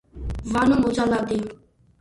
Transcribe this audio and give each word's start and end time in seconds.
ვანო 0.55 0.79
მოძალადეა 0.85 1.47